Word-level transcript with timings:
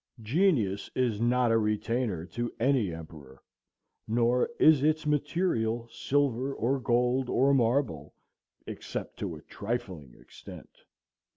Genius 0.23 0.89
is 0.95 1.21
not 1.21 1.51
a 1.51 1.59
retainer 1.59 2.25
to 2.25 2.51
any 2.59 2.91
emperor, 2.91 3.39
nor 4.07 4.49
is 4.59 4.81
its 4.81 5.05
material 5.05 5.87
silver, 5.91 6.51
or 6.55 6.79
gold, 6.79 7.29
or 7.29 7.53
marble, 7.53 8.15
except 8.65 9.17
to 9.17 9.35
a 9.35 9.43
trifling 9.43 10.15
extent. 10.19 10.85